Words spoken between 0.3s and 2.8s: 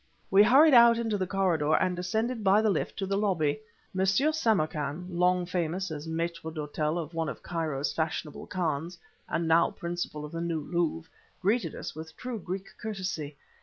We hurried out into the corridor, and descended by the